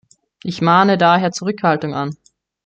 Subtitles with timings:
[0.43, 2.17] Ich mahne daher Zurückhaltung an!